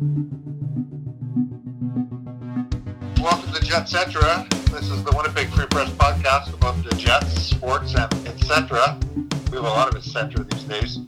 [0.00, 0.32] Welcome
[3.52, 4.46] to Jetcetera.
[4.70, 8.98] This is the Winnipeg Free Press podcast about the Jets, sports, and etc.
[9.50, 10.44] We have a lot of etc.
[10.44, 11.00] these days.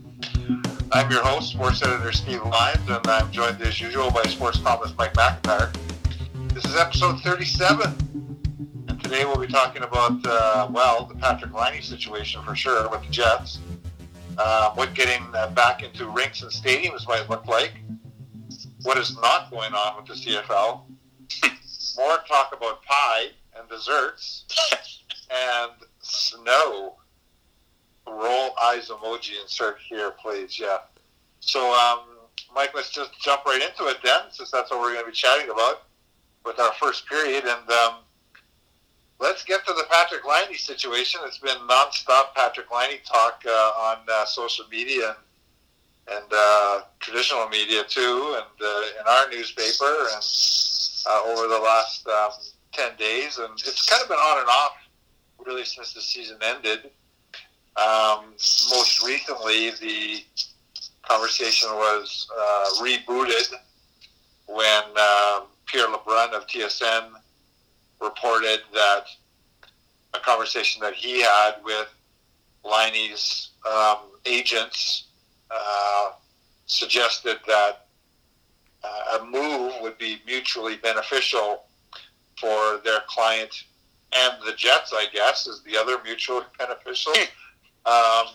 [0.91, 4.95] I'm your host, sports editor Steve Lyons, and I'm joined as usual by sports columnist
[4.95, 5.75] Mike McIntyre.
[6.53, 7.95] This is episode 37,
[8.89, 13.01] and today we'll be talking about, uh, well, the Patrik Laine situation for sure with
[13.01, 13.57] the Jets.
[14.37, 17.73] Uh, what getting uh, back into rinks and stadiums might look like.
[18.83, 20.81] What is not going on with the CFL.
[21.97, 24.45] More talk about pie and desserts
[25.31, 26.97] and snow.
[28.05, 30.59] Roll eyes emoji insert here, please.
[30.59, 30.79] Yeah.
[31.39, 31.99] So, um,
[32.53, 35.15] Mike, let's just jump right into it then, since that's what we're going to be
[35.15, 35.83] chatting about
[36.45, 37.45] with our first period.
[37.45, 37.95] And um,
[39.19, 41.21] let's get to the Patrik Laine situation.
[41.23, 45.17] It's been nonstop Patrik Laine talk uh, on uh, social media and
[46.11, 50.23] and uh, traditional media too, and uh, in our newspaper, and
[51.09, 52.31] uh, over the last um,
[52.71, 54.73] ten days, and it's kind of been on and off
[55.45, 56.91] really since the season ended.
[57.75, 58.33] Um,
[58.69, 60.23] most recently, the
[61.01, 63.53] conversation was uh, rebooted
[64.47, 67.09] when um, Pierre LeBrun of TSN
[68.01, 69.05] reported that
[70.13, 71.87] a conversation that he had with
[72.63, 75.07] Laine's um, agents
[75.53, 76.11] uh,
[76.65, 77.87] suggested that
[78.83, 81.63] uh, a move would be mutually beneficial
[82.39, 83.63] for their client
[84.15, 87.13] and the Jets, I guess, is the other mutually beneficial.
[87.85, 88.27] Um,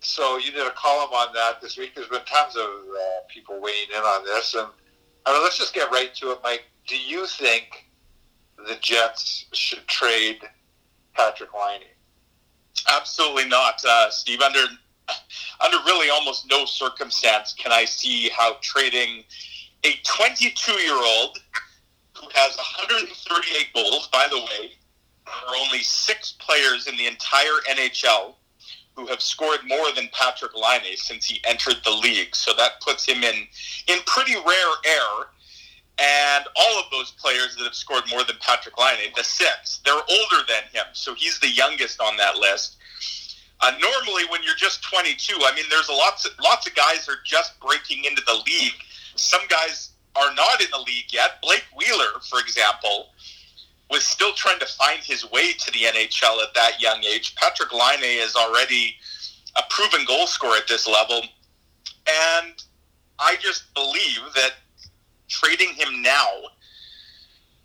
[0.00, 1.94] so you did a column on that this week.
[1.94, 4.68] There's been tons of uh, people weighing in on this, and
[5.26, 6.64] I mean, let's just get right to it, Mike.
[6.86, 7.90] Do you think
[8.58, 10.40] the Jets should trade
[11.16, 11.86] Patrik Laine?
[12.94, 14.40] Absolutely not, uh, Steve.
[14.40, 14.64] Under
[15.60, 19.24] under really almost no circumstance can I see how trading
[19.84, 21.38] a 22 year old
[22.14, 24.08] who has 138 goals.
[24.12, 24.72] By the way,
[25.24, 28.34] there are only six players in the entire NHL
[28.96, 32.34] who have scored more than Patrik Laine since he entered the league.
[32.36, 33.46] So that puts him in
[33.88, 35.26] in pretty rare air.
[35.96, 39.94] And all of those players that have scored more than Patrik Laine, the six, they're
[39.94, 40.86] older than him.
[40.92, 42.78] So he's the youngest on that list.
[43.60, 47.08] Uh, normally, when you're just 22, I mean, there's a lots of, lots of guys
[47.08, 48.74] are just breaking into the league.
[49.16, 51.40] Some guys are not in the league yet.
[51.42, 53.08] Blake Wheeler, for example,
[53.90, 57.34] was still trying to find his way to the NHL at that young age.
[57.36, 58.96] Patrik Laine is already
[59.56, 61.22] a proven goal scorer at this level.
[62.06, 62.62] And
[63.18, 64.52] I just believe that
[65.28, 66.28] trading him now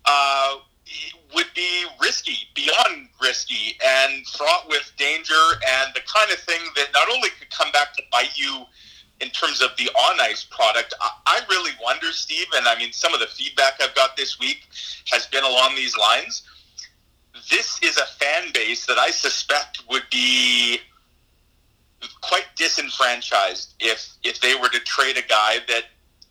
[0.04, 0.54] uh,
[1.34, 5.42] would be risky, beyond risky, and fraught with danger,
[5.78, 8.64] and the kind of thing that not only could come back to bite you
[9.20, 10.94] in terms of the on ice product.
[11.00, 14.38] I, I really wonder, Steve, and I mean, some of the feedback I've got this
[14.38, 14.66] week
[15.10, 16.42] has been along these lines.
[17.50, 20.78] This is a fan base that I suspect would be
[22.22, 25.84] quite disenfranchised if if they were to trade a guy that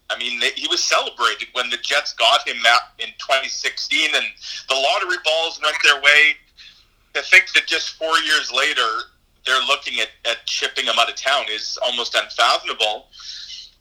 [0.09, 2.57] I mean, he was celebrated when the Jets got him
[2.97, 4.25] in 2016, and
[4.67, 6.35] the lottery balls went their way.
[7.15, 8.87] To think that just four years later,
[9.45, 13.07] they're looking at, at shipping him out of town is almost unfathomable.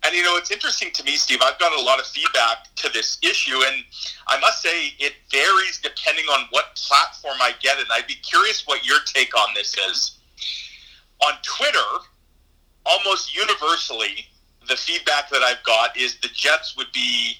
[0.04, 1.40] And you know, it's interesting to me, Steve.
[1.42, 3.84] I've got a lot of feedback to this issue, and
[4.28, 7.78] I must say it varies depending on what platform I get.
[7.78, 10.18] And I'd be curious what your take on this is.
[11.26, 12.04] On Twitter,
[12.86, 14.26] almost universally,
[14.68, 17.34] the feedback that I've got is the Jets would be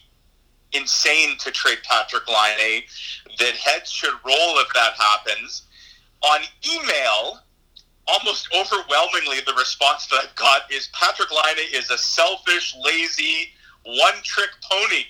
[0.72, 2.82] insane to trade Patrik Laine.
[3.38, 5.62] That heads should roll if that happens.
[6.22, 6.40] On
[6.74, 7.40] email,
[8.06, 13.52] almost overwhelmingly, the response that I've got is Patrik Laine is a selfish, lazy,
[13.84, 15.04] one-trick pony.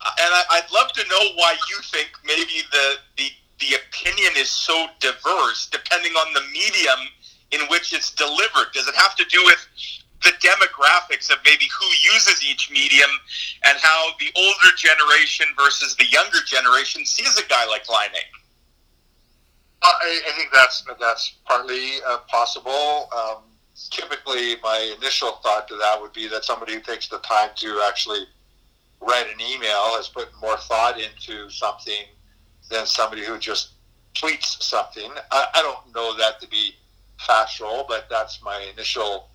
[0.00, 4.32] Uh, and I, would love to know why you think maybe the, the the opinion
[4.36, 7.08] is so diverse depending on the medium
[7.52, 8.72] in which it's delivered.
[8.74, 9.66] Does it have to do with
[10.22, 13.10] the demographics of maybe who uses each medium
[13.66, 18.22] and how the older generation versus the younger generation sees a guy like Laine.
[19.82, 23.08] I, I think that's that's partly uh, possible.
[23.16, 23.42] Um,
[23.90, 27.82] typically, my initial thought to that would be that somebody who takes the time to
[27.86, 28.26] actually
[29.00, 32.06] write an email has put more thought into something
[32.70, 33.72] than somebody who just
[34.14, 35.10] tweets something.
[35.30, 36.74] I, I don't know that to be
[37.26, 39.28] factual, but that's my initial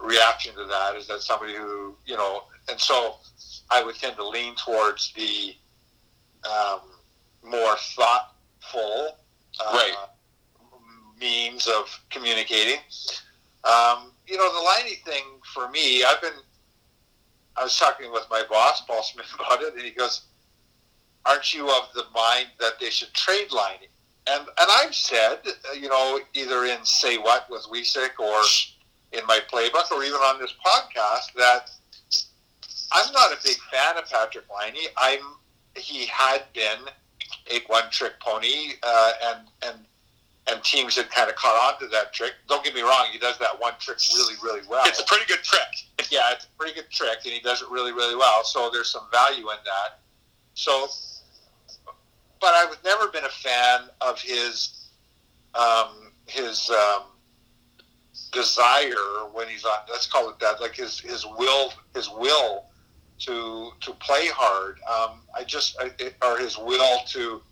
[0.00, 3.16] reaction to that is that somebody who you know, and so
[3.70, 5.54] I would tend to lean towards the
[6.48, 6.80] um,
[7.42, 9.18] more thoughtful
[9.60, 9.94] uh, right.
[11.18, 12.78] means of communicating.
[13.64, 15.24] Um, you know, the Laine thing
[15.54, 16.32] for me, I've been
[17.56, 20.22] I was talking with my boss, Paul Smith, about it, and he goes,
[21.24, 23.88] "Aren't you of the mind that they should trade Laine?"
[24.26, 25.40] And and I've said,
[25.78, 28.42] you know, either in Say What with Wiesick or
[29.16, 31.70] in my playbook or even on this podcast that
[32.92, 34.88] I'm not a big fan of Patrik Laine.
[34.96, 35.20] I'm
[35.76, 36.88] he had been
[37.50, 39.78] a one trick pony, uh, and and
[40.46, 42.32] and teams had kind of caught on to that trick.
[42.48, 44.84] Don't get me wrong, he does that one trick really, really well.
[44.86, 46.10] It's a pretty good trick.
[46.10, 48.44] yeah, it's a pretty good trick, and he does it really, really well.
[48.44, 50.00] So there's some value in that.
[50.54, 50.86] So,
[52.40, 54.90] but I've never been a fan of his
[55.54, 57.04] um, his um,
[58.32, 59.78] desire when he's on.
[59.90, 60.60] Let's call it that.
[60.60, 62.66] Like his his will his will
[63.20, 64.78] to to play hard.
[64.88, 65.90] Um, I just I,
[66.26, 67.42] or his will to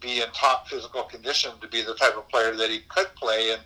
[0.00, 3.52] be in top physical condition to be the type of player that he could play
[3.52, 3.62] and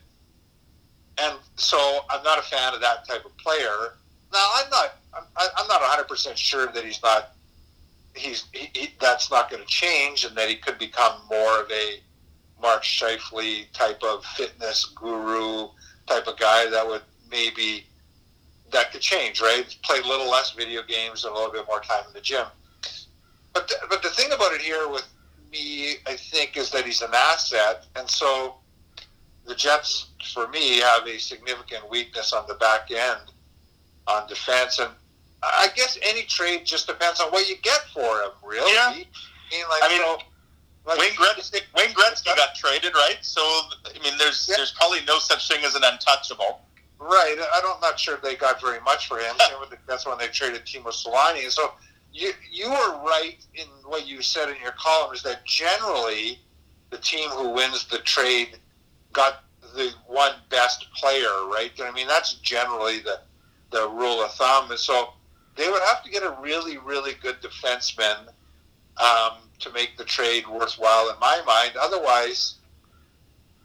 [1.18, 1.78] and so
[2.10, 3.94] I'm not a fan of that type of player.
[4.32, 5.24] Now I'm not I'm,
[5.56, 7.32] I'm not 100 percent sure that he's not
[8.14, 11.70] he's he, he, that's not going to change and that he could become more of
[11.70, 12.00] a
[12.60, 15.68] Mark Scheifele type of fitness guru
[16.06, 17.86] type of guy that would maybe
[18.72, 19.76] that could change, right?
[19.82, 22.46] Play a little less video games and a little bit more time in the gym.
[23.52, 25.06] But the, but the thing about it here with
[25.50, 28.56] me, I think, is that he's an asset, and so
[29.46, 33.20] the Jets, for me, have a significant weakness on the back end
[34.06, 34.90] on defense, and
[35.42, 38.72] I guess any trade just depends on what you get for him, really.
[38.72, 38.88] Yeah.
[38.88, 40.18] I mean, like, I mean, so,
[40.86, 43.18] Wayne Gretzky, Wayne Gretzky got traded, right?
[43.22, 44.56] So I mean, there's Yeah.
[44.58, 46.62] there's probably no such thing as an untouchable.
[46.98, 47.36] Right.
[47.52, 49.36] I don't not sure they got very much for him.
[49.38, 51.50] Same with the- That's when they traded Teemu Selanne.
[51.52, 51.74] So
[52.12, 56.40] you you were right in what you said in your column is that generally
[56.90, 58.58] the team who wins the trade
[59.12, 59.44] got
[59.74, 61.72] the one best player, right?
[61.80, 63.20] I mean that's generally the
[63.70, 64.70] the rule of thumb.
[64.70, 65.14] And so
[65.56, 68.28] they would have to get a really really good defenseman
[68.98, 71.72] um, to make the trade worthwhile in my mind.
[71.80, 72.56] Otherwise,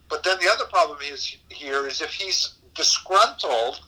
[0.09, 3.79] but then the other problem is here is if he's disgruntled,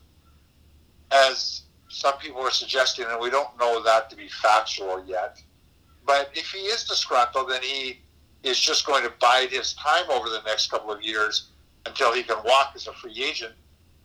[1.12, 5.42] as some people are suggesting, and we don't know that to be factual yet.
[6.06, 8.00] But if he is disgruntled, then he
[8.44, 11.50] is just going to bide his time over the next couple of years
[11.86, 13.54] until he can walk as a free agent.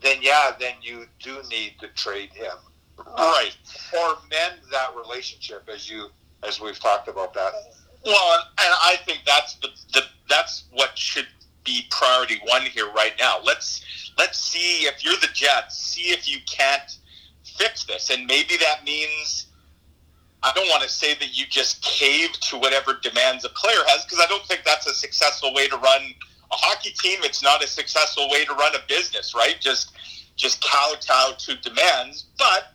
[0.00, 2.54] Then, yeah, then you do need to trade him,
[2.98, 3.56] Right.
[3.96, 6.10] or mend that relationship, as you
[6.44, 7.52] as we've talked about that.
[8.04, 11.26] Well, and, I think that's the, the that's what should
[11.64, 13.38] be priority one here right now.
[13.44, 13.84] Let's
[14.16, 16.98] let's see if you're the Jets, see if you can't
[17.56, 19.46] fix this, and maybe that means.
[20.40, 24.04] I don't want to say that you just cave to whatever demands a player has
[24.04, 26.00] because I don't think that's a successful way to run
[26.52, 27.18] a hockey team.
[27.24, 29.56] It's not a successful way to run a business, right?
[29.60, 29.96] Just
[30.36, 32.26] just kowtow to demands.
[32.38, 32.72] But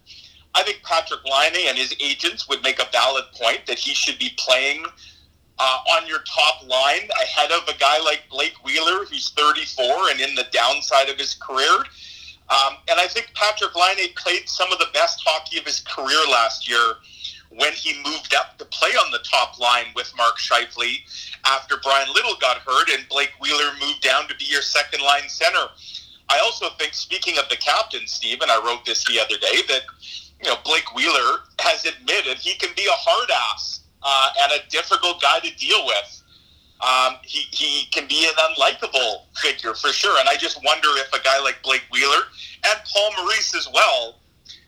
[0.55, 4.19] I think Patrik Laine and his agents would make a valid point that he should
[4.19, 4.85] be playing
[5.63, 10.19] uh, on your top line ahead of a guy like Blake Wheeler, who's 34 and
[10.19, 11.85] in the downside of his career.
[12.49, 16.19] Um, and I think Patrik Laine played some of the best hockey of his career
[16.29, 16.95] last year
[17.49, 20.97] when he moved up to play on the top line with Mark Scheifele
[21.45, 25.29] after Bryan Little got hurt and Blake Wheeler moved down to be your second line
[25.29, 25.65] center.
[26.27, 29.61] I also think, speaking of the captain, Steve, and I wrote this the other day,
[29.69, 29.83] that
[30.43, 34.69] you know Blake Wheeler has admitted he can be a hard ass uh, and a
[34.69, 36.23] difficult guy to deal with.
[36.81, 40.19] Um, he, he can be an unlikable figure for sure.
[40.19, 42.23] And I just wonder if a guy like Blake Wheeler
[42.65, 44.19] and Paul Maurice as well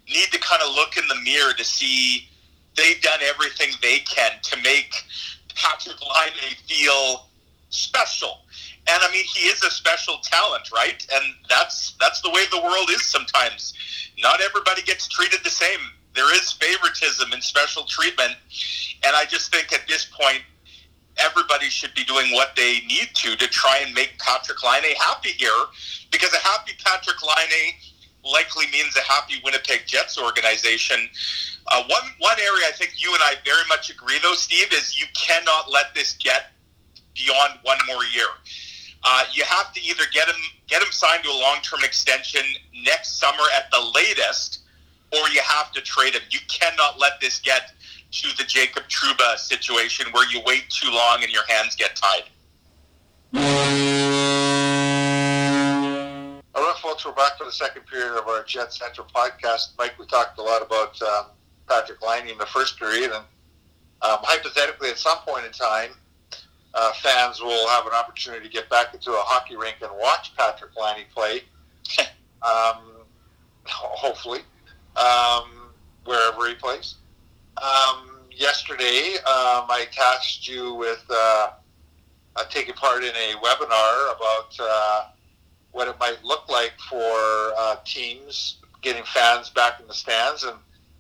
[0.08, 2.30] need to kind of look in the mirror to see
[2.78, 4.94] they've done everything they can to make
[5.56, 7.28] Patrik Laine feel
[7.70, 8.42] special.
[8.88, 11.06] And I mean, he is a special talent, right?
[11.14, 13.74] And that's that's the way the world is sometimes.
[14.22, 15.80] Not everybody gets treated the same.
[16.16, 18.34] There is favoritism and special treatment.
[19.04, 20.42] And I just think at this point,
[21.18, 25.30] everybody should be doing what they need to to try and make Patrik Laine happy
[25.30, 25.50] here,
[26.12, 27.74] because a happy Patrik Laine
[28.24, 31.08] likely means a happy Winnipeg Jets organization.
[31.68, 35.00] Uh, one one area I think you and I very much agree, though, Steve, is
[35.00, 36.52] you cannot let this get
[37.14, 38.28] beyond one more year.
[39.04, 40.36] Uh, you have to either get him
[40.68, 42.42] get him signed to a long term extension
[42.84, 44.64] next summer at the latest,
[45.12, 46.22] or you have to trade him.
[46.30, 47.72] You cannot let this get
[48.12, 52.24] to the Jacob Trouba situation where you wait too long and your hands get tied.
[56.56, 59.72] All right, folks, we're back for the second period of our Jetcetera podcast.
[59.78, 61.26] Mike, we talked a lot about um,
[61.68, 63.26] Patrik Laine in the first period, and
[64.02, 65.92] um, hypothetically, at some point in time,
[66.74, 70.34] uh, fans will have an opportunity to get back into a hockey rink and watch
[70.38, 71.42] Patrik Laine play.
[72.42, 73.06] um,
[73.66, 74.40] hopefully,
[74.98, 75.72] um,
[76.06, 76.96] wherever he plays.
[77.62, 81.52] Um, yesterday, um, I tasked you with uh,
[82.50, 85.06] taking part in a webinar about uh,
[85.72, 87.14] what it might look like for
[87.58, 90.58] uh, teams getting fans back in the stands, and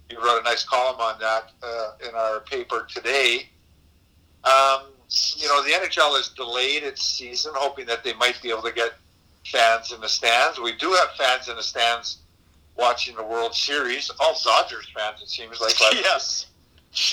[0.09, 3.49] you wrote a nice column on that uh, in our paper today.
[4.43, 4.87] Um,
[5.37, 8.73] you know, the NHL has delayed its season, hoping that they might be able to
[8.73, 8.93] get
[9.45, 10.59] fans in the stands.
[10.59, 12.17] We do have fans in the stands
[12.77, 14.11] watching the World Series.
[14.19, 15.79] All Dodgers fans, it seems like.
[15.93, 16.47] yes.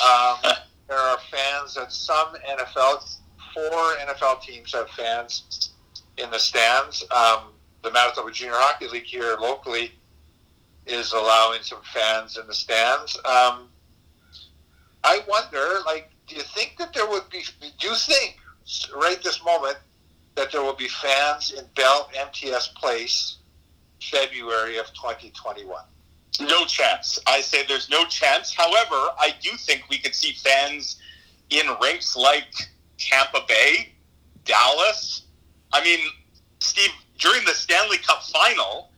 [0.02, 0.52] Um,
[0.88, 3.16] there are fans at some NFL,
[3.54, 5.71] four NFL teams have fans
[6.19, 7.04] in the stands.
[7.11, 7.52] Um,
[7.83, 9.92] the Manitoba Junior Hockey League here locally
[10.87, 13.16] is allowing some fans in the stands.
[13.19, 13.69] Um,
[15.04, 17.45] I wonder, like, do you think that there would be?
[17.61, 18.38] Do you think
[18.97, 19.76] right this moment
[20.37, 23.38] that there will be fans in Bell MTS Place
[24.11, 25.82] February of 2021?
[26.40, 27.18] No chance.
[27.26, 28.54] I say there's no chance.
[28.54, 31.00] However, I do think we could see fans
[31.50, 32.52] in rinks like
[32.99, 33.92] Tampa Bay,
[34.44, 35.23] Dallas.
[35.73, 36.00] I mean,
[36.61, 38.90] Steve, during the Stanley Cup final,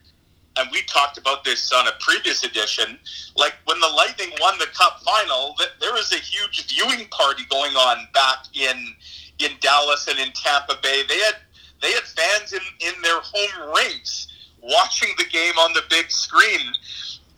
[0.56, 2.98] and we talked about this on a previous edition,
[3.36, 7.72] like when the Lightning won the Cup final, there was a huge viewing party going
[7.72, 8.94] on back in
[9.40, 11.02] in Dallas and in Tampa Bay.
[11.08, 11.36] They had
[11.82, 14.28] they had fans in, in their home rinks
[14.64, 16.72] watching the game on the big screen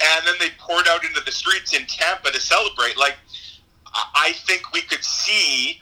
[0.00, 2.97] and then they poured out into the streets in Tampa to celebrate.
[2.99, 3.16] Like,
[4.14, 5.80] I think we could see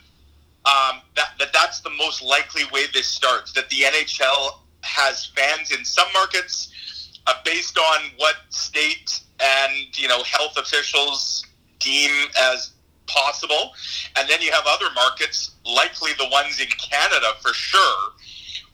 [0.64, 3.52] um, that, that that's the most likely way this starts.
[3.52, 10.06] That the NHL has fans in some markets uh, based on what state and you
[10.06, 11.44] know health officials
[11.80, 12.10] deem
[12.52, 12.72] as
[13.06, 13.72] possible,
[14.16, 18.12] and then you have other markets, likely the ones in Canada for sure,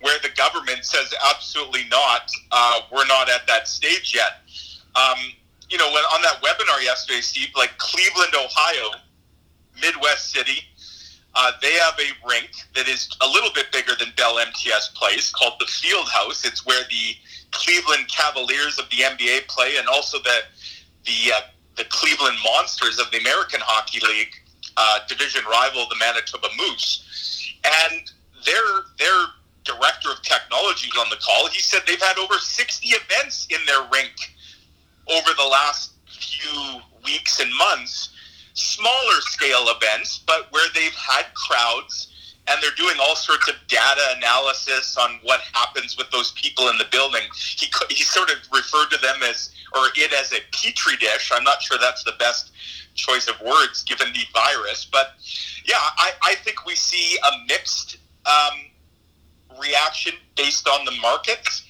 [0.01, 2.31] where the government says absolutely not.
[2.51, 4.43] Uh, we're not at that stage yet.
[4.97, 5.19] Um,
[5.69, 8.91] you know, when, on that webinar yesterday, Steve, like Cleveland, Ohio,
[9.81, 10.65] Midwest city,
[11.35, 15.31] uh, they have a rink that is a little bit bigger than Bell MTS Place
[15.31, 16.45] called the Field House.
[16.45, 17.15] It's where the
[17.53, 20.41] Cleveland Cavaliers of the NBA play, and also the
[21.05, 21.41] the uh,
[21.77, 24.35] the Cleveland Monsters of the American Hockey League
[24.77, 27.07] uh, division rival, the Manitoba Moose.
[27.65, 28.11] And
[28.45, 29.27] their their
[29.65, 31.49] director of technology was on the call.
[31.49, 34.13] He said they've had over 60 events in their rink
[35.09, 38.11] over the last few weeks and months,
[38.55, 42.09] smaller scale events, but where they've had crowds
[42.49, 46.79] and they're doing all sorts of data analysis on what happens with those people in
[46.79, 47.23] the building.
[47.35, 51.31] He, he sort of referred to them as, or it as a petri dish.
[51.33, 52.53] I'm not sure that's the best
[52.95, 55.15] choice of words given the virus, but
[55.65, 58.70] yeah, I, I think we see a mixed um,
[59.59, 61.65] reaction based on the markets.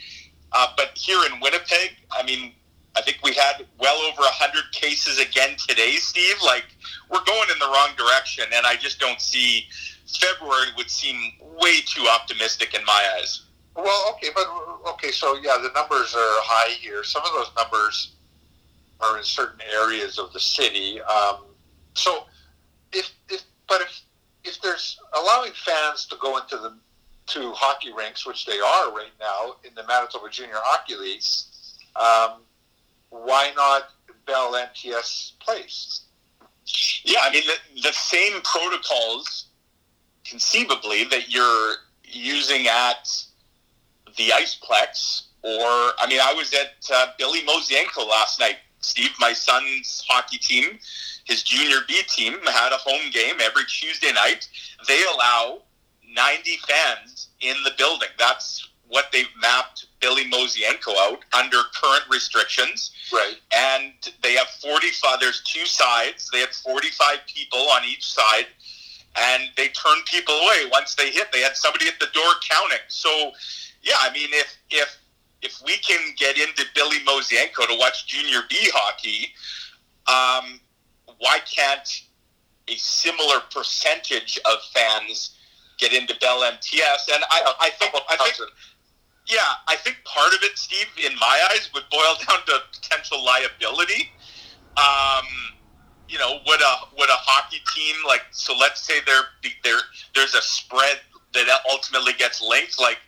[0.52, 2.52] Uh, but here in Winnipeg, I mean,
[2.96, 6.36] I think we had well over 100 cases again today, Steve.
[6.44, 6.64] Like,
[7.10, 9.66] we're going in the wrong direction, and I just don't see
[10.18, 13.42] February would seem way too optimistic in my eyes.
[13.76, 14.46] Well, okay, but
[14.92, 17.04] okay, so yeah, the numbers are high here.
[17.04, 18.12] Some of those numbers
[19.00, 21.00] are in certain areas of the city.
[21.02, 21.44] Um,
[21.94, 22.24] so,
[22.92, 24.02] if, if but if
[24.44, 26.76] if there's allowing fans to go into the
[27.30, 31.22] to hockey rinks, which they are right now in the Manitoba Junior Hockey League,
[31.96, 32.42] um,
[33.10, 33.90] why not
[34.26, 36.02] Bell MTS Place?
[37.04, 39.46] Yeah, I mean the, the same protocols,
[40.24, 43.08] conceivably that you're using at
[44.16, 48.56] the Iceplex, or I mean, I was at uh, Billy Mosienko last night.
[48.80, 50.78] Steve, my son's hockey team,
[51.24, 54.48] his junior B team, had a home game every Tuesday night.
[54.88, 55.62] They allow
[56.14, 58.08] 90 fans in the building.
[58.18, 62.90] That's what they've mapped Billy Mosienko out under current restrictions.
[63.12, 63.36] Right.
[63.54, 63.92] And
[64.22, 66.28] they have 45, there's two sides.
[66.32, 68.46] They had 45 people on each side,
[69.16, 71.30] and they turned people away once they hit.
[71.32, 72.78] They had somebody at the door counting.
[72.88, 73.30] So,
[73.82, 74.98] yeah, I mean, if, if,
[75.40, 79.32] if we can get into Billy Mosienko to watch Junior B hockey,
[80.08, 80.60] um,
[81.18, 82.02] why can't
[82.68, 85.36] a similar percentage of fans
[85.80, 87.08] get into Bell MTS?
[87.12, 88.36] And I, I think, I think
[89.30, 93.24] yeah, I think part of it, Steve, in my eyes, would boil down to potential
[93.24, 94.10] liability.
[94.76, 95.24] Um,
[96.08, 98.54] you know, would a would a hockey team like so?
[98.58, 99.22] Let's say there
[99.62, 99.80] there
[100.14, 101.00] there's a spread
[101.34, 102.80] that ultimately gets linked.
[102.80, 102.98] Like,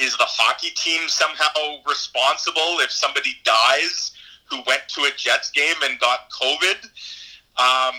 [0.00, 4.12] is the hockey team somehow responsible if somebody dies
[4.50, 6.84] who went to a Jets game and got COVID?
[7.58, 7.94] Um,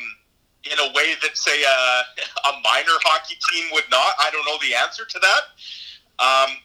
[0.64, 4.16] in a way that say a, a minor hockey team would not.
[4.20, 5.44] I don't know the answer to that.
[6.24, 6.56] Um,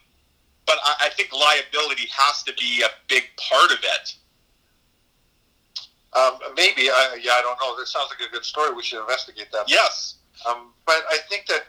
[0.67, 4.14] but I, I think liability has to be a big part of it.
[6.14, 7.78] Um, maybe, I, yeah, I don't know.
[7.78, 8.75] That sounds like a good story.
[8.75, 9.69] We should investigate that.
[9.69, 10.17] Yes.
[10.49, 11.67] Um, but I think that,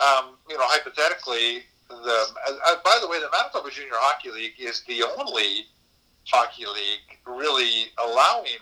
[0.00, 4.82] um, you know, hypothetically, the uh, by the way, the Manitoba Junior Hockey League is
[4.86, 5.66] the only
[6.26, 8.60] hockey league really allowing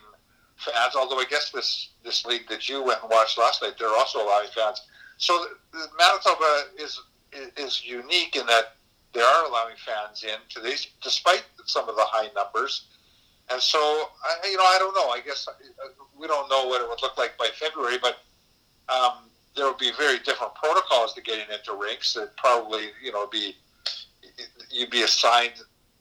[0.57, 0.95] fans.
[0.97, 4.25] Although I guess this this league that you went and watched last night, they're also
[4.25, 4.83] allowing fans.
[5.19, 5.47] So
[5.99, 7.01] Manitoba is
[7.57, 8.77] is unique in that
[9.13, 12.87] they are allowing fans in to these, despite some of the high numbers.
[13.51, 15.09] And so, I, you know, I don't know.
[15.09, 15.53] I guess uh,
[16.19, 18.19] we don't know what it would look like by February, but
[18.93, 22.13] um, there would be very different protocols to getting into rinks.
[22.15, 23.57] That probably, you know, be
[24.71, 25.55] you'd be assigned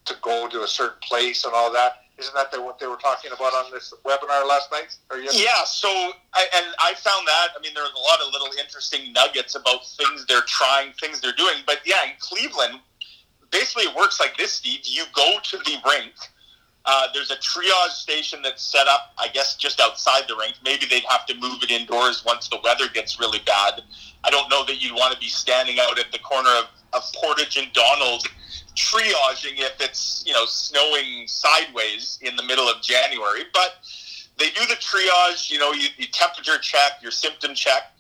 [0.06, 2.05] to go to a certain place and all that.
[2.18, 4.96] Isn't that what they were talking about on this webinar last night?
[5.34, 5.64] yeah.
[5.66, 5.90] So,
[6.34, 7.50] I, and I found that.
[7.58, 11.38] I mean, there's a lot of little interesting nuggets about things they're trying, things they're
[11.38, 11.56] doing.
[11.66, 12.80] But yeah, in Cleveland,
[13.52, 14.80] basically it works like this, Steve.
[14.84, 16.14] You go to the rink
[16.86, 20.56] uh, there's a triage station that's set up, I guess, just outside the rink.
[20.64, 23.82] Maybe they'd have to move it indoors once the weather gets really bad.
[24.24, 27.04] I don't know that you'd want to be standing out at the corner of, of
[27.14, 28.26] Portage and Donald
[28.76, 33.44] triaging if it's you know snowing sideways in the middle of January.
[33.54, 33.78] But
[34.38, 35.50] they do the triage.
[35.50, 37.94] You know, you, you temperature check, your symptom check.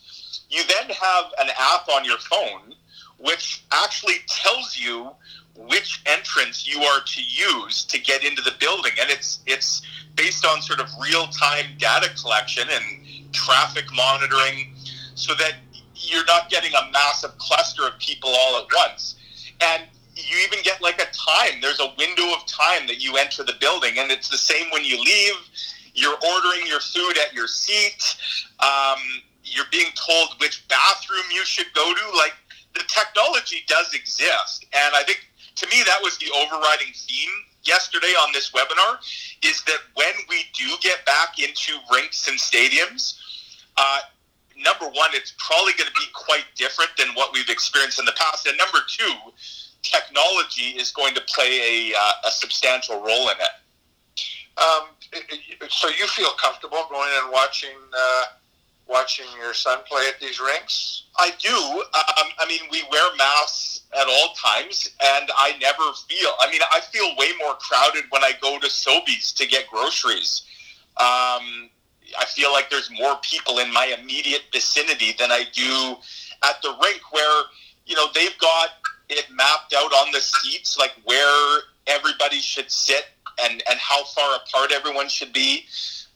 [0.49, 2.75] You then have an app on your phone
[3.17, 5.09] which actually tells you
[5.55, 9.81] which entrance you are to use to get into the building and it's it's
[10.15, 14.73] based on sort of real-time data collection and traffic monitoring
[15.15, 15.53] so that
[15.95, 19.15] you're not getting a massive cluster of people all at once.
[19.61, 19.83] And
[20.15, 21.61] you even get like a time.
[21.61, 24.83] There's a window of time that you enter the building and it's the same when
[24.83, 25.35] you leave.
[25.93, 28.17] You're ordering your food at your seat.
[28.59, 28.99] Um,
[29.43, 32.17] you're being told which bathroom you should go to.
[32.17, 32.33] Like
[32.73, 34.65] the technology does exist.
[34.73, 37.29] And i think to me, that was the overriding theme
[37.63, 38.97] yesterday on this webinar
[39.43, 43.17] is that when we do get back into rinks and stadiums,
[43.77, 43.99] uh,
[44.57, 48.13] number one, it's probably going to be quite different than what we've experienced in the
[48.17, 48.47] past.
[48.47, 49.13] And number two,
[49.81, 53.55] technology is going to play a, uh, a substantial role in it.
[54.57, 54.87] Um,
[55.69, 58.23] so you feel comfortable going and watching uh,
[58.87, 61.03] watching your son play at these rinks?
[61.17, 61.49] I do.
[61.49, 66.31] Um, I mean, we wear masks at all times, and I never feel.
[66.39, 70.43] I mean, I feel way more crowded when I go to Sobeys to get groceries.
[70.97, 71.69] Um,
[72.17, 75.95] I feel like there's more people in my immediate vicinity than I do
[76.43, 77.43] at the rink, where
[77.85, 78.69] you know they've got
[79.09, 83.05] it mapped out on the seats, like where everybody should sit
[83.43, 85.65] and and how far apart everyone should be.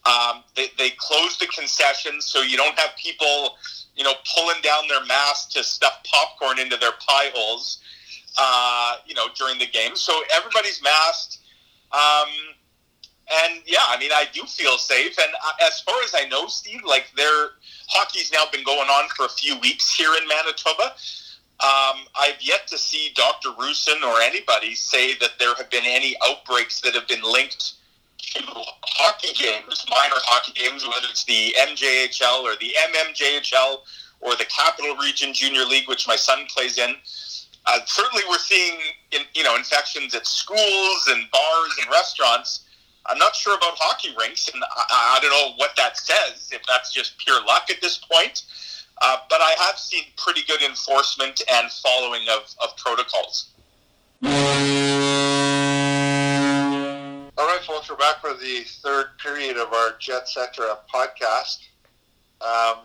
[0.06, 3.58] Um, they, they closed the concessions so you don't have people,
[3.95, 7.80] you know, pulling down their masks to stuff popcorn into their pie holes,
[8.38, 9.95] uh, you know, during the game.
[9.95, 11.39] So everybody's masked.
[11.91, 12.30] Um,
[13.31, 15.17] and yeah, I mean, I do feel safe.
[15.19, 17.49] And as far as I know, Steve, like their
[17.87, 20.95] hockey's now been going on for a few weeks here in Manitoba.
[21.61, 23.49] Um, I've yet to see Dr.
[23.49, 27.73] Roussin or anybody say that there have been any outbreaks that have been linked
[28.17, 33.79] to hockey games, minor hockey games, whether it's the MJHL or the MMJHL
[34.21, 36.95] or the Capital Region Junior League, which my son plays in.
[37.65, 38.79] Uh, certainly, we're seeing
[39.11, 42.65] in, you know infections at schools and bars and restaurants.
[43.09, 46.49] I'm not sure about hockey rinks, and I, I don't know what that says.
[46.51, 48.43] If that's just pure luck at this point,
[49.01, 53.49] uh, but I have seen pretty good enforcement and following of, of protocols.
[57.37, 61.67] All right, folks, we're back for the third period of our Jetcetera podcast.
[62.41, 62.79] Um,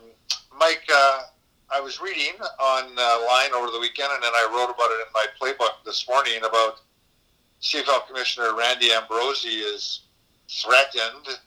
[0.57, 1.21] Mike, uh,
[1.69, 5.13] I was reading online uh, over the weekend, and then I wrote about it in
[5.13, 6.79] my playbook this morning about
[7.61, 10.04] CFL Commissioner Randy Ambrosie is
[10.49, 11.39] threatened.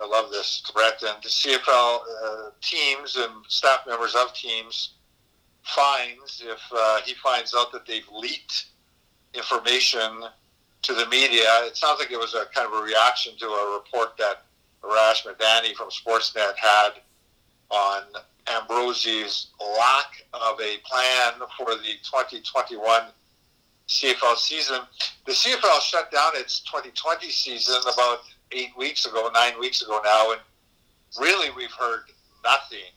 [0.00, 4.94] I love this threatened the CFL uh, teams and staff members of teams
[5.62, 8.66] fines if uh, he finds out that they've leaked
[9.32, 10.24] information
[10.82, 11.46] to the media.
[11.62, 14.44] It sounds like it was a kind of a reaction to a report that
[14.82, 16.90] Arash Madani from Sportsnet had
[17.70, 18.02] on
[18.46, 23.04] Ambrosie's lack of a plan for the 2021
[23.88, 24.80] CFL season.
[25.26, 28.20] The CFL shut down its 2020 season about
[28.52, 30.40] eight weeks ago, nine weeks ago now, and
[31.20, 32.04] really we've heard
[32.42, 32.92] nothing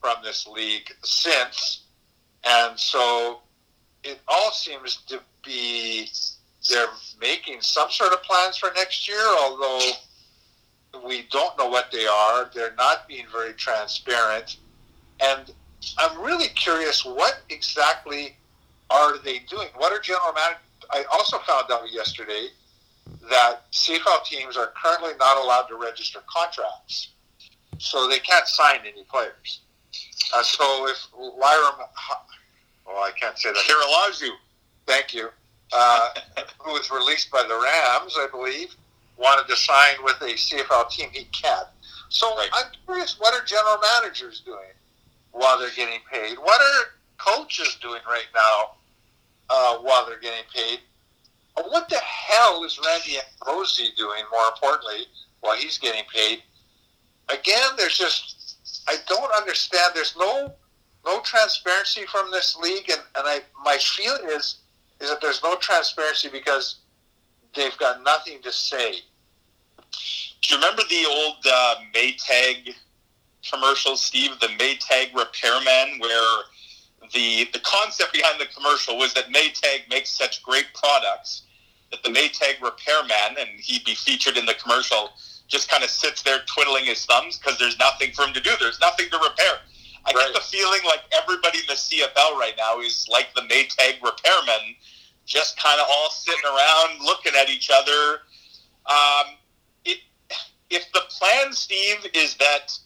[0.00, 1.84] from this league since.
[2.44, 3.40] And so
[4.02, 6.08] it all seems to be
[6.68, 6.86] they're
[7.20, 9.80] making some sort of plans for next year, although
[11.06, 12.50] we don't know what they are.
[12.54, 14.56] They're not being very transparent.
[15.20, 15.50] And
[15.98, 18.36] I'm really curious what exactly
[18.90, 19.68] are they doing?
[19.76, 20.62] What are general managers?
[20.90, 22.48] I also found out yesterday
[23.28, 27.10] that CFL teams are currently not allowed to register contracts,
[27.78, 29.60] so they can't sign any players.
[30.34, 31.78] Uh, so if Lyram,
[32.86, 33.62] well, I can't say that.
[33.62, 34.32] Here allows you.
[34.86, 35.28] thank you,
[35.72, 36.08] uh,
[36.58, 38.74] who was released by the Rams, I believe,
[39.16, 41.68] wanted to sign with a CFL team, he can't.
[42.08, 42.48] So right.
[42.52, 44.74] I'm curious, what are general managers doing
[45.30, 46.38] while they're getting paid?
[46.38, 48.72] What are coaches doing right now
[49.50, 50.80] uh, while they're getting paid?
[51.54, 55.06] What the hell is Randy Ambrosie doing, more importantly,
[55.40, 56.42] while he's getting paid?
[57.28, 58.56] Again, there's just,
[58.88, 59.92] I don't understand.
[59.94, 60.54] There's no
[61.04, 64.56] no transparency from this league, and, and I my feeling is
[65.00, 66.80] is that there's no transparency because
[67.54, 68.96] they've got nothing to say.
[70.42, 72.74] Do you remember the old uh, Maytag
[73.50, 74.32] commercial, Steve?
[74.40, 76.42] The Maytag repairman, where
[77.12, 81.42] the the concept behind the commercial was that Maytag makes such great products
[81.90, 85.10] that the Maytag repairman, and he'd be featured in the commercial,
[85.48, 88.50] just kind of sits there twiddling his thumbs because there's nothing for him to do.
[88.60, 89.58] There's nothing to repair.
[90.06, 90.32] I right.
[90.32, 94.74] get the feeling like everybody in the CFL right now is like the Maytag repairman,
[95.26, 98.20] just kind of all sitting around looking at each other.
[98.86, 99.36] Um,
[99.84, 99.98] it,
[100.70, 102.78] if the plan, Steve, is that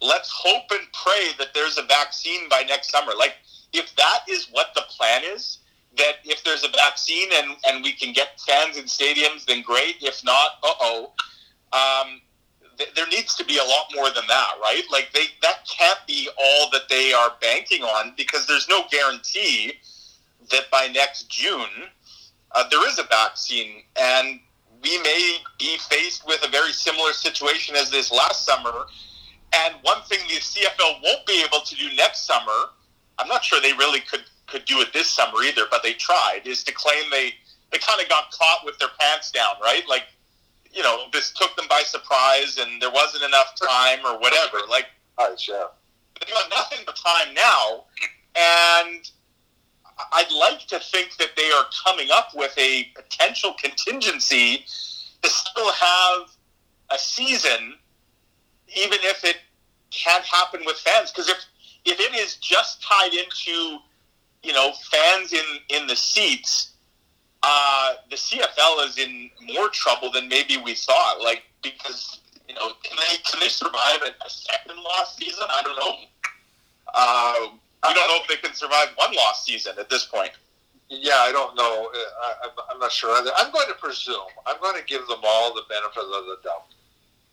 [0.00, 3.12] let's hope and pray that there's a vaccine by next summer.
[3.16, 3.34] Like,
[3.72, 5.58] if that is what the plan is,
[5.96, 9.96] that if there's a vaccine and, and we can get fans in stadiums, then great.
[10.00, 11.12] If not, uh oh.
[11.72, 12.20] Um,
[12.78, 14.82] th- there needs to be a lot more than that, right?
[14.90, 19.74] Like they that can't be all that they are banking on because there's no guarantee
[20.50, 21.88] that by next June
[22.54, 24.40] uh, there is a vaccine, and
[24.82, 28.86] we may be faced with a very similar situation as this last summer.
[29.52, 32.70] And one thing the CFL won't be able to do next summer,
[33.18, 36.42] I'm not sure they really could could do it this summer either, but they tried,
[36.44, 37.32] is to claim they
[37.72, 39.82] they kind of got caught with their pants down, right?
[39.88, 40.04] Like
[40.72, 44.58] you know, this took them by surprise and there wasn't enough time or whatever.
[44.68, 44.86] Like,
[45.18, 45.64] right, yeah.
[46.20, 47.84] They got nothing but time now,
[48.34, 49.10] and
[50.12, 54.64] I'd like to think that they are coming up with a potential contingency
[55.22, 56.28] to still have
[56.90, 57.74] a season,
[58.76, 59.38] even if it
[59.90, 61.10] can't happen with fans.
[61.10, 61.44] Because if
[61.84, 63.78] if it is just tied into,
[64.42, 66.72] you know, fans in in the seats
[67.42, 71.20] uh, the CFL is in more trouble than maybe we thought.
[71.22, 75.44] Like because you know, can they can they survive a second lost season?
[75.48, 75.96] I don't know.
[76.92, 80.32] Uh, we don't know if they can survive one lost season at this point.
[80.88, 81.90] Yeah, I don't know.
[81.94, 83.30] Uh, I, am not sure either.
[83.36, 84.26] I'm going to presume.
[84.46, 86.66] I'm going to give them all the benefit of the doubt.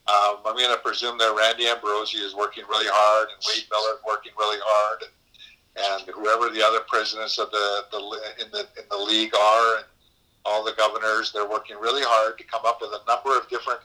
[0.05, 3.99] Um, I'm going to presume that Randy Ambrosie is working really hard and Wade Miller
[4.05, 7.97] working really hard, and, and whoever the other presidents of the, the
[8.43, 9.85] in the in the league are, and
[10.45, 11.31] all the governors.
[11.31, 13.79] They're working really hard to come up with a number of different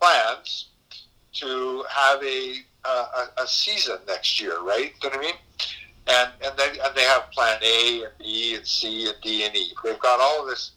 [0.00, 0.70] plans
[1.34, 4.92] to have a a, a season next year, right?
[5.00, 5.34] Do you know what I mean?
[6.08, 9.54] And and they and they have Plan A and B and C and D and
[9.54, 9.72] E.
[9.84, 10.72] They've got all of this,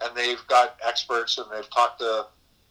[0.00, 2.26] and they've got experts and they've talked to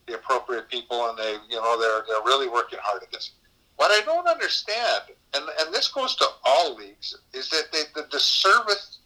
[0.08, 3.32] the appropriate people, and they you know they're they're really working hard at this.
[3.76, 8.08] What I don't understand, and and this goes to all leagues, is that they, the,
[8.12, 9.00] the service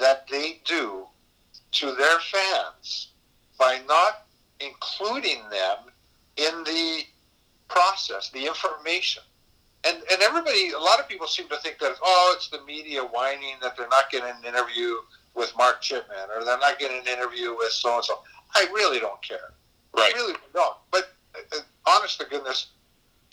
[0.00, 1.06] that they do
[1.72, 3.12] to their fans
[3.58, 4.26] by not
[4.60, 5.78] including them
[6.36, 7.02] in the
[7.68, 9.22] process, the information.
[9.84, 13.02] And, and everybody, a lot of people seem to think that, oh, it's the media
[13.02, 14.94] whining that they're not getting an interview
[15.34, 18.22] with Mark Chipman or they're not getting an interview with so and so.
[18.54, 19.52] I really don't care.
[19.98, 20.12] Right.
[20.14, 20.76] Really don't.
[20.90, 21.12] But
[21.52, 22.68] uh, honest to goodness,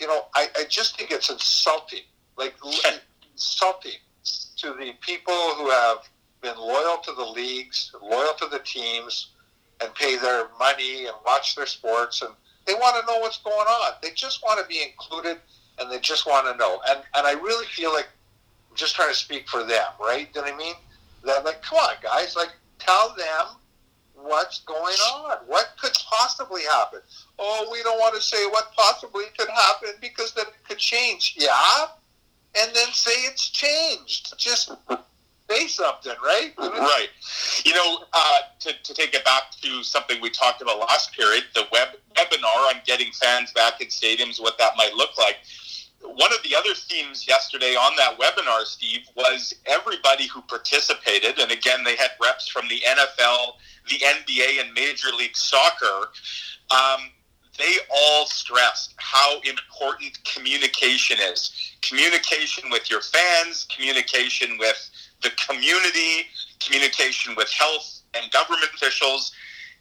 [0.00, 2.00] you know, I, I just think it's insulting,
[2.36, 2.54] like
[3.32, 3.92] insulting
[4.56, 6.08] to the people who have
[6.42, 9.30] been loyal to the leagues, loyal to the teams,
[9.80, 12.32] and pay their money and watch their sports, and
[12.66, 13.92] they want to know what's going on.
[14.02, 15.38] They just want to be included,
[15.78, 16.80] and they just want to know.
[16.88, 18.08] And and I really feel like
[18.70, 20.32] I'm just trying to speak for them, right?
[20.32, 20.74] Do you know what I mean?
[21.24, 23.56] That like, come on, guys, like tell them
[24.16, 25.38] what's going on.
[25.46, 27.00] What could possibly happen?
[27.38, 31.36] Oh, we don't want to say what possibly could happen because then it could change.
[31.38, 31.86] Yeah,
[32.60, 34.36] and then say it's changed.
[34.38, 34.72] Just
[35.50, 36.52] say something, right?
[36.58, 37.08] Right.
[37.64, 41.44] You know, uh, to, to take it back to something we talked about last period,
[41.54, 45.36] the web webinar on getting fans back in stadiums, what that might look like.
[46.14, 51.50] One of the other themes yesterday on that webinar, Steve, was everybody who participated, and
[51.50, 53.54] again, they had reps from the NFL,
[53.88, 56.08] the NBA, and Major League Soccer.
[56.70, 57.10] Um,
[57.58, 61.52] they all stressed how important communication is.
[61.82, 64.90] Communication with your fans, communication with
[65.22, 66.26] the community,
[66.60, 69.32] communication with health and government officials.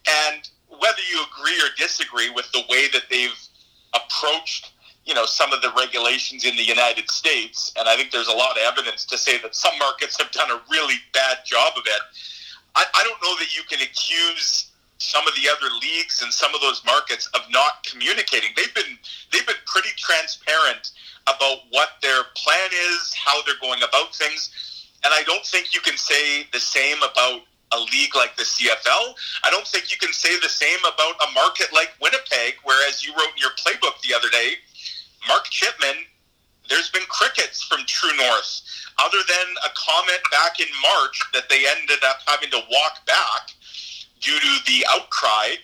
[0.07, 3.47] And whether you agree or disagree with the way that they've
[3.93, 4.71] approached
[5.05, 8.35] you know some of the regulations in the United States, and I think there's a
[8.35, 11.83] lot of evidence to say that some markets have done a really bad job of
[11.85, 12.01] it.
[12.75, 16.55] I, I don't know that you can accuse some of the other leagues and some
[16.55, 18.49] of those markets of not communicating.
[18.55, 18.97] They've been
[19.31, 20.91] they've been pretty transparent
[21.27, 24.49] about what their plan is, how they're going about things,
[25.03, 27.41] and I don't think you can say the same about
[27.71, 29.13] a league like the CFL.
[29.43, 33.11] I don't think you can say the same about a market like Winnipeg, whereas you
[33.13, 34.55] wrote in your playbook the other day,
[35.27, 36.05] Mark Chipman,
[36.69, 38.61] there's been crickets from True North,
[38.97, 43.51] other than a comment back in March that they ended up having to walk back
[44.21, 45.55] due to the outcry.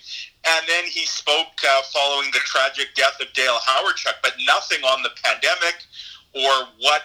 [0.46, 5.04] And then he spoke uh, following the tragic death of Dale Hawerchuk, but nothing on
[5.04, 5.86] the pandemic
[6.34, 7.04] or what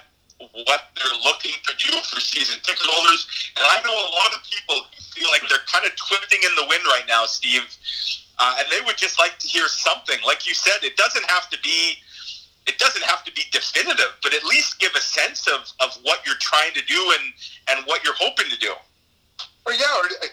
[0.68, 3.26] what they're looking to do for season ticket holders.
[3.56, 6.68] And I know a lot of people feel like they're kind of twisting in the
[6.68, 7.64] wind right now, Steve.
[8.38, 10.18] Uh, and they would just like to hear something.
[10.26, 11.96] Like you said, it doesn't have to be
[12.66, 16.24] it doesn't have to be definitive, but at least give a sense of, of what
[16.26, 17.32] you're trying to do and,
[17.70, 18.72] and what you're hoping to do.
[19.66, 20.26] Or yeah, or uh,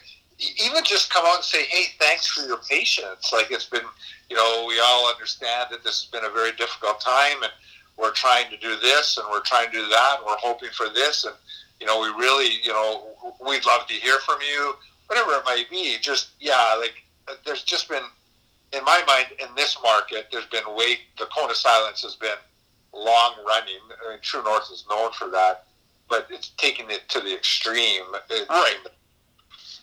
[0.63, 3.85] even just come out and say, "Hey, thanks for your patience." Like it's been,
[4.29, 7.51] you know, we all understand that this has been a very difficult time, and
[7.97, 10.89] we're trying to do this, and we're trying to do that, and we're hoping for
[10.89, 11.35] this, and
[11.79, 13.07] you know, we really, you know,
[13.45, 14.75] we'd love to hear from you,
[15.07, 15.97] whatever it might be.
[15.99, 16.93] Just yeah, like
[17.27, 18.03] uh, there's just been,
[18.73, 22.37] in my mind, in this market, there's been way the cone of silence has been
[22.93, 23.79] long running.
[24.05, 25.65] I mean, True North is known for that,
[26.09, 28.03] but it's taking it to the extreme.
[28.49, 28.77] Right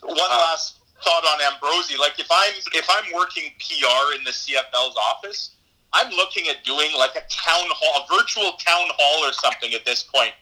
[0.03, 1.97] one last thought on Ambrosie.
[1.99, 5.57] Like if I'm if I'm working PR in the CFL's office,
[5.93, 9.85] I'm looking at doing like a town hall, a virtual town hall or something at
[9.85, 10.33] this point.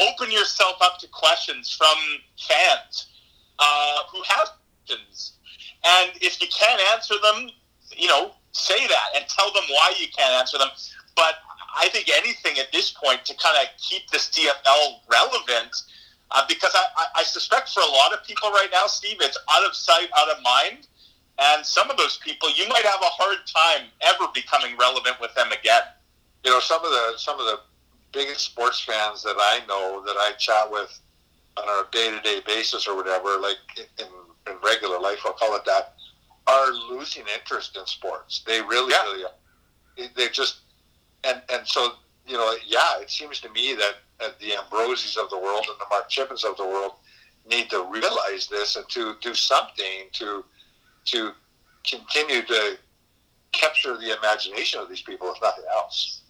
[0.00, 1.96] Open yourself up to questions from
[2.48, 3.06] fans
[3.58, 4.48] uh, who have
[4.86, 5.34] questions,
[5.84, 7.50] and if you can't answer them,
[7.96, 10.68] you know, say that and tell them why you can't answer them.
[11.16, 11.34] But
[11.76, 15.74] I think anything at this point to kind of keep the CFL relevant
[16.30, 19.38] uh, because I, I, I suspect for a lot of people right now, Steve, it's
[19.50, 20.86] out of sight, out of mind.
[21.38, 25.34] And some of those people, you might have a hard time ever becoming relevant with
[25.34, 25.82] them again.
[26.44, 27.60] You know, some of the some of the
[28.12, 30.98] biggest sports fans that I know that I chat with
[31.56, 33.56] on a day to day basis or whatever, like
[33.98, 34.06] in,
[34.46, 35.94] in regular life, I'll call it that,
[36.46, 38.42] are losing interest in sports.
[38.46, 39.02] They really, yeah.
[39.02, 40.08] really are.
[40.16, 40.60] They just
[41.24, 41.92] and and so
[42.26, 45.86] you know, yeah, it seems to me that the Ambrosies of the world and the
[45.90, 46.92] Mark Chipmans of the world
[47.48, 50.44] need to realize this and to do something to
[51.06, 51.32] to
[51.84, 52.78] continue to
[53.50, 56.22] capture the imagination of these people, if nothing else.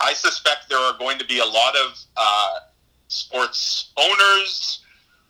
[0.00, 2.58] I suspect there are going to be a lot of uh,
[3.08, 4.83] sports owners,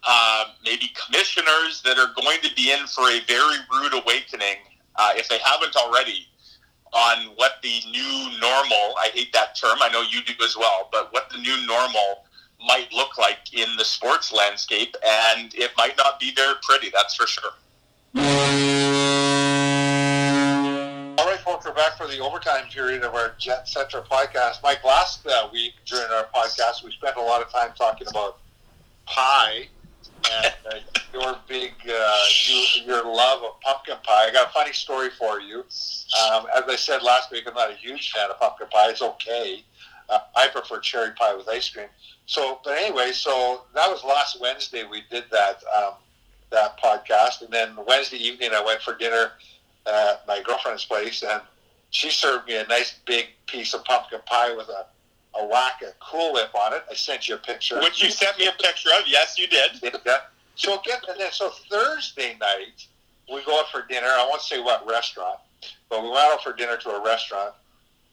[0.06, 4.56] uh, maybe commissioners, that are going to be in for a very rude awakening
[4.96, 6.26] uh, if they haven't already
[6.94, 10.88] on what the new normal, I hate that term, I know you do as well,
[10.92, 12.24] but what the new normal
[12.66, 17.16] might look like in the sports landscape, and it might not be very pretty, that's
[17.16, 17.50] for sure.
[21.18, 24.62] All right, folks, we're back for the overtime period of our Jetcetera podcast.
[24.62, 28.38] Mike, last uh, week during our podcast, we spent a lot of time talking about
[29.06, 29.66] pie
[30.32, 34.28] and uh, your big, uh, you, your love of pumpkin pie.
[34.28, 35.60] I got a funny story for you.
[35.60, 38.90] Um, as I said last week, I'm not a huge fan of pumpkin pie.
[38.90, 39.62] It's okay.
[40.08, 41.86] Uh, I prefer cherry pie with ice cream.
[42.26, 44.84] So, but anyway, so that was last Wednesday.
[44.84, 45.94] We did that um,
[46.50, 49.32] that podcast, and then Wednesday evening I went for dinner
[49.86, 51.42] at my girlfriend's place, and
[51.90, 54.86] she served me a nice big piece of pumpkin pie with a
[55.38, 56.84] a whack of Cool Whip on it.
[56.90, 57.80] I sent you a picture.
[57.80, 59.04] Which you sent me a picture of.
[59.06, 59.72] Yes, you did.
[59.82, 60.18] Yeah.
[60.56, 62.86] So again, and then so Thursday night
[63.32, 64.06] we go out for dinner.
[64.06, 65.38] I won't say what restaurant,
[65.88, 67.54] but we went out for dinner to a restaurant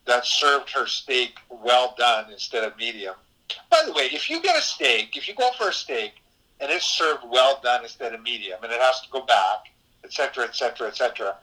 [0.05, 3.15] that served her steak well done instead of medium.
[3.69, 6.13] By the way, if you get a steak, if you go for a steak
[6.59, 9.71] and it's served well done instead of medium, and it has to go back,
[10.03, 11.35] etc., etc., etc.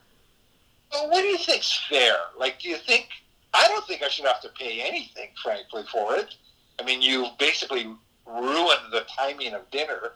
[0.90, 2.16] What do you think's fair?
[2.38, 3.08] Like, do you think
[3.54, 6.34] I don't think I should have to pay anything, frankly, for it.
[6.78, 7.86] I mean, you basically
[8.26, 10.12] ruined the timing of dinner.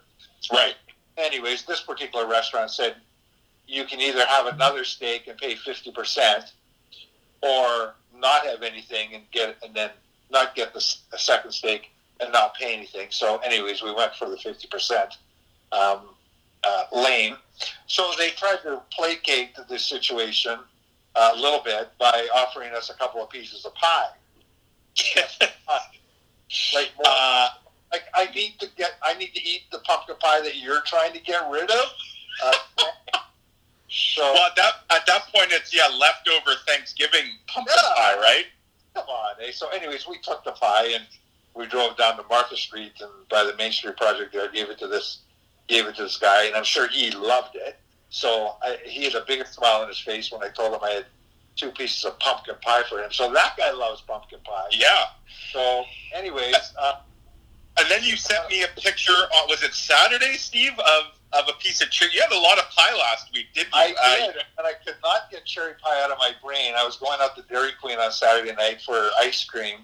[0.53, 0.75] Right.
[1.17, 2.97] Anyways, this particular restaurant said
[3.67, 6.53] you can either have another steak and pay 50%
[7.43, 9.91] or not have anything and get and then
[10.31, 11.91] not get the a second steak
[12.21, 13.09] and not pay anything.
[13.11, 15.17] So, anyways, we went for the 50%
[15.73, 16.01] um,
[16.65, 17.37] uh, lane.
[17.87, 20.59] So they tried to placate the situation
[21.15, 24.09] a little bit by offering us a couple of pieces of pie.
[26.75, 27.49] like, uh,
[27.93, 31.13] like I need to get, I need to eat the pumpkin pie that you're trying
[31.13, 31.85] to get rid of.
[32.45, 32.53] Uh,
[33.89, 37.95] so, well, at that at that point, it's yeah leftover Thanksgiving pumpkin Yeah.
[37.95, 38.45] pie, right?
[38.95, 39.51] Come on, eh?
[39.53, 41.05] So, anyways, we took the pie and
[41.55, 44.79] we drove down to Martha Street and by the Main Street Project there, gave it
[44.79, 45.19] to this,
[45.69, 47.79] gave it to this guy, and I'm sure he loved it.
[48.15, 50.91] So I, he had a bigger smile on his face when I told him I
[50.91, 51.07] had
[51.57, 53.11] two pieces of pumpkin pie for him.
[53.11, 54.69] So that guy loves pumpkin pie.
[54.71, 55.05] Yeah.
[55.51, 56.97] So, anyways, uh,
[57.79, 59.13] And then you sent me a picture.
[59.15, 62.11] On, was it Saturday, Steve, of of a piece of cherry?
[62.13, 63.81] You had a lot of pie last week, didn't you?
[63.81, 66.75] I Uh, did, and I could not get cherry pie out of my brain.
[66.77, 69.79] I was going out to Dairy Queen on Saturday night for ice cream,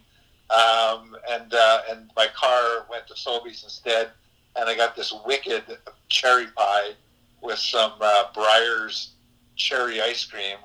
[0.51, 4.11] um, and uh, and my car went to Sobeys instead,
[4.57, 5.65] and I got this wicked
[6.11, 6.91] cherry pie
[7.43, 8.25] with some uh,
[9.57, 10.57] cherry ice cream,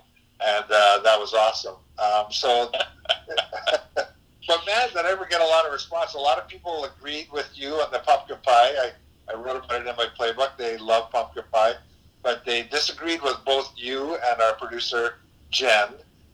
[0.45, 1.75] and uh, that was awesome.
[1.97, 2.71] Um, so,
[3.95, 6.13] but man, did I ever get a lot of response?
[6.13, 8.51] A lot of people agreed with you on the pumpkin pie.
[8.51, 8.91] I,
[9.29, 10.57] I wrote about it in my playbook.
[10.57, 11.75] They love pumpkin pie
[12.23, 15.15] but they disagreed with both you and our producer
[15.51, 15.89] Jen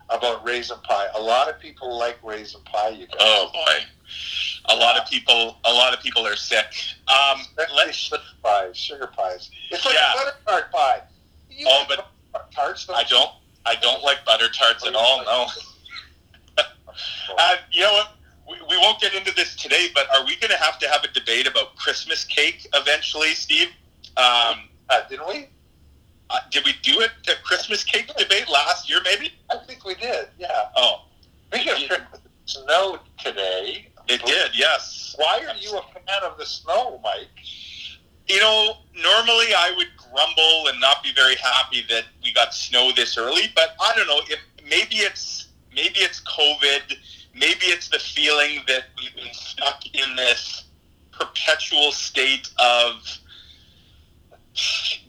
[0.09, 1.07] about raisin pie.
[1.15, 2.89] A lot of people like raisin pie.
[2.89, 3.79] You guys, Oh boy,
[4.65, 5.57] a lot of people.
[5.65, 6.65] A lot of people are sick.
[7.07, 7.41] Um,
[7.75, 7.95] let's.
[7.95, 9.49] sugar pies, sugar pies.
[9.71, 10.13] It's like Yeah.
[10.15, 11.01] butter tart pie.
[11.49, 12.87] You Oh, like but butter tarts.
[12.93, 13.29] I don't.
[13.65, 15.23] I don't like butter tarts at all.
[15.25, 15.47] No.
[17.37, 18.07] Uh, you know what?
[18.49, 21.03] We, we won't get into this today, but are we going to have to have
[21.03, 23.69] a debate about Christmas cake eventually, Steve?
[24.17, 25.47] Um, Uh, didn't we?
[26.29, 27.11] Uh, did we do it?
[27.25, 29.33] The Christmas cake debate last year, maybe?
[29.51, 30.27] I think we did.
[30.37, 30.69] Yeah.
[30.75, 31.05] Oh,
[31.51, 32.01] Speaking of
[32.45, 34.51] snow today, it did.
[34.53, 35.15] Yes.
[35.17, 37.27] why are you a fan of the snow, Mike?
[38.27, 42.91] You know, normally I would grumble and not be very happy that we got snow
[42.95, 44.21] this early, but I don't know.
[44.29, 44.39] If
[44.69, 46.95] maybe it's maybe it's COVID,
[47.33, 50.65] maybe it's the feeling that we've been stuck in this
[51.11, 53.17] perpetual state of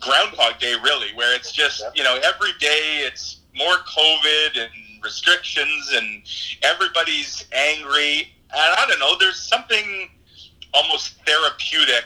[0.00, 4.70] Groundhog Day, really, where it's just you know every day it's more COVID and
[5.02, 6.22] restrictions and
[6.62, 9.16] everybody's angry, and I don't know.
[9.18, 10.10] There's something
[10.72, 12.04] almost therapeutic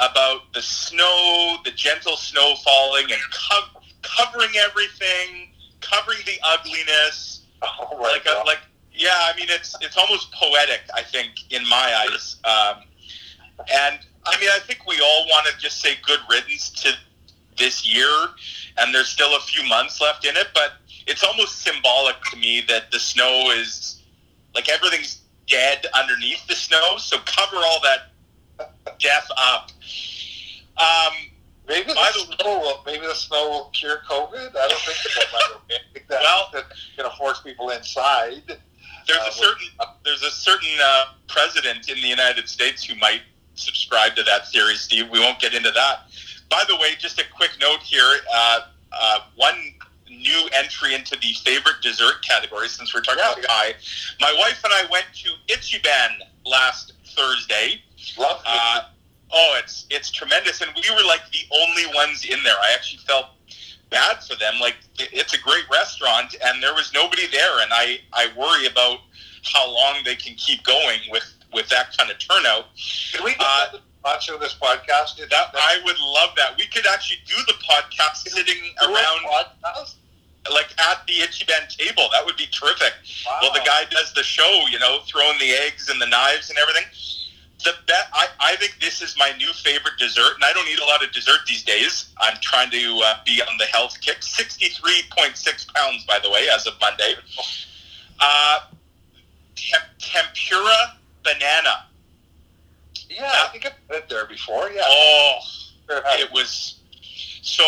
[0.00, 7.34] about the snow, the gentle snow falling, and co- covering everything, covering the ugliness.
[7.60, 8.60] Oh Like, a, like,
[8.92, 10.82] yeah, I mean, it's it's almost poetic.
[10.94, 12.84] I think, in my eyes, um,
[13.68, 16.92] and I mean, I think we all want to just say good riddance to
[17.56, 18.10] this year,
[18.76, 20.72] and there's still a few months left in it, but
[21.06, 24.02] it's almost symbolic to me that the snow is
[24.54, 29.70] like everything's dead underneath the snow, so cover all that death up.
[30.76, 31.12] Um,
[31.66, 34.56] Maybe the, snow will, maybe the snow will cure COVID.
[34.56, 35.20] I don't think so.
[35.20, 35.58] I
[35.92, 38.42] think that, Well- that's going to force people inside.
[39.06, 39.66] there's Uh, a certain
[40.02, 43.20] there's a certain uh, president in the United States who might
[43.58, 45.08] subscribe to that theory, Steve.
[45.10, 46.08] We won't get into that.
[46.50, 48.18] By the way, just a quick note here.
[48.32, 48.60] Uh,
[48.92, 49.74] uh, one
[50.10, 53.74] new entry into the favorite dessert category, since we're talking about pie.
[54.20, 57.82] My wife and I went to Ichiban last Thursday.
[58.18, 58.46] Love it.
[58.46, 58.80] Uh,
[59.32, 62.56] oh, it's it's tremendous, and we were like the only ones in there.
[62.56, 63.26] I actually felt
[63.90, 64.54] bad for them.
[64.60, 69.00] Like it's a great restaurant, and there was nobody there, and I I worry about
[69.44, 72.66] how long they can keep going with with that kind of turnout.
[73.12, 75.16] Can we uh, that sponsor this podcast?
[75.16, 76.56] Did That I would love that.
[76.56, 79.94] We could actually do the podcast sitting around podcast?
[80.52, 82.08] like at the Ichiban table.
[82.12, 82.92] That would be terrific.
[83.26, 83.38] Wow.
[83.42, 86.58] Well, the guy does the show, you know, throwing the eggs and the knives and
[86.58, 86.84] everything.
[87.64, 90.78] The bet, I, I think this is my new favorite dessert, and I don't eat
[90.78, 92.10] a lot of dessert these days.
[92.18, 94.20] I'm trying to uh, be on the health kick.
[94.20, 97.14] 63.6 pounds, by the way, as of Monday.
[98.20, 98.58] Uh,
[99.56, 100.97] tem- tempura
[101.32, 101.86] banana.
[103.08, 104.70] Yeah, I think I've been there before.
[104.70, 104.82] Yeah.
[104.84, 105.38] Oh,
[105.88, 106.80] it was
[107.42, 107.64] so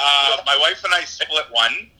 [0.00, 1.90] uh, my wife and I split one.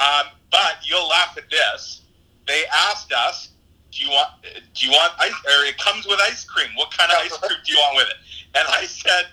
[0.00, 2.02] Um, but you'll laugh at this.
[2.46, 3.50] They asked us,
[3.90, 4.30] "Do you want?
[4.42, 5.32] Do you want ice?
[5.32, 6.68] Or it comes with ice cream.
[6.76, 8.16] What kind of ice cream do you want with it?"
[8.58, 9.26] And I said,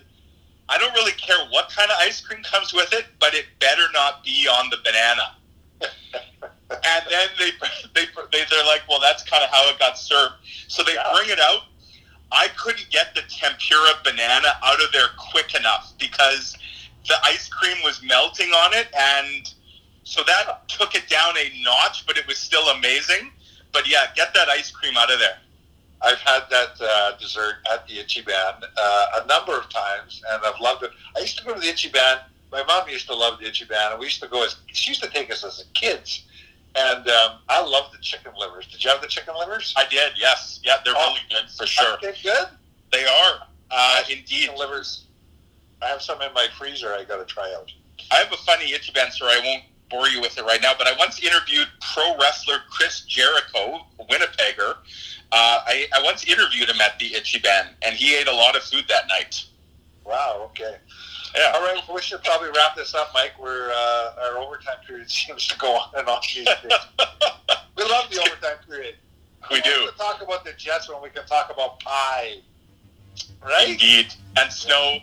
[0.69, 3.83] "I don't really care what kind of ice cream comes with it, but it better
[3.93, 5.35] not be on the banana."
[6.71, 7.51] and then they
[7.93, 10.35] they they they're like, "Well, that's kind of how it got served."
[10.67, 11.11] So they Yeah.
[11.15, 11.63] bring it out.
[12.31, 16.55] I couldn't get the tempura banana out of there quick enough because
[17.07, 19.49] the ice cream was melting on it, and
[20.03, 22.05] so that took it down a notch.
[22.05, 23.31] But it was still amazing.
[23.73, 25.37] But yeah, get that ice cream out of there.
[26.03, 30.59] I've had that uh, dessert at the Ichiban uh, a number of times, and I've
[30.59, 30.91] loved it.
[31.15, 32.19] I used to go to the Ichiban.
[32.51, 35.01] My mom used to love the Ichiban, and we used to go as she used
[35.03, 36.25] to take us as kids.
[36.75, 38.67] And um, I love the chicken livers.
[38.67, 39.73] Did you have the chicken livers?
[39.77, 41.09] I did, yes, yeah, they're Oh.
[41.09, 41.93] really good for sure.
[41.95, 42.47] Okay, good.
[42.91, 43.41] They are
[43.71, 44.25] uh, indeed.
[44.27, 45.05] Chicken livers.
[45.81, 46.93] I have some in my freezer.
[46.93, 47.71] I got to try out.
[48.11, 49.31] I have a funny Ichiban story.
[49.33, 53.01] I won't bore you with it right now, but I once interviewed pro wrestler Chris
[53.01, 54.75] Jericho, Winnipegger.
[55.33, 58.63] Uh, I, I once interviewed him at the Ichiban, and he ate a lot of
[58.63, 59.43] food that night.
[60.05, 60.49] Wow.
[60.51, 60.75] Okay.
[61.35, 61.51] Yeah.
[61.55, 61.81] All right.
[61.93, 63.33] We should probably wrap this up, Mike.
[63.39, 66.55] We're uh, our overtime period seems to go on and on these days.
[67.77, 68.95] we love the overtime period.
[69.49, 69.69] We Who do.
[69.81, 72.35] wants To talk about the Jets when we can talk about pie,
[73.43, 73.69] right?
[73.69, 74.13] Indeed.
[74.37, 74.97] And snow.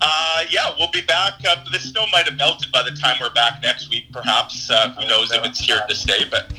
[0.00, 1.34] Uh, yeah, we'll be back.
[1.48, 4.68] Uh, the snow might have melted by the time we're back next week, perhaps.
[4.68, 6.52] Uh, who knows if it's here to stay, but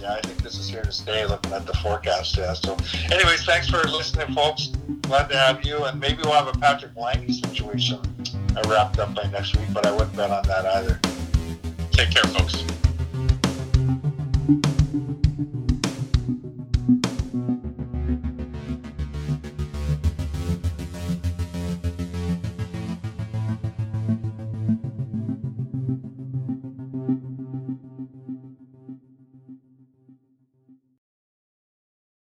[0.00, 1.26] Yeah, I think this is here to stay.
[1.26, 2.52] Looking at the forecast, yeah.
[2.52, 2.76] So,
[3.10, 4.68] anyways, thanks for listening, folks.
[5.02, 7.98] Glad to have you, and maybe we'll have a Patrik Laine situation
[8.56, 9.68] uh, wrapped up by next week.
[9.72, 11.00] But I wouldn't bet on that either.
[11.92, 12.64] take care, folks.